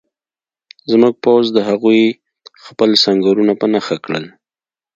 [0.91, 2.01] زموږ پوځ د هغوی
[2.65, 4.25] خپل سنګرونه په نښه کول